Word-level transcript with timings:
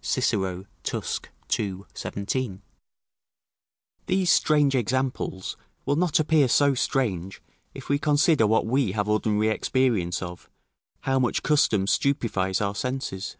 Cicero, 0.00 0.64
Tusc., 0.84 1.28
ii. 1.58 1.80
17] 1.92 2.62
These 4.06 4.30
strange 4.30 4.74
examples 4.74 5.58
will 5.84 5.96
not 5.96 6.18
appear 6.18 6.48
so 6.48 6.72
strange 6.74 7.42
if 7.74 7.90
we 7.90 7.98
consider 7.98 8.46
what 8.46 8.64
we 8.64 8.92
have 8.92 9.06
ordinary 9.06 9.48
experience 9.48 10.22
of, 10.22 10.48
how 11.02 11.18
much 11.18 11.42
custom 11.42 11.86
stupefies 11.86 12.62
our 12.62 12.74
senses. 12.74 13.36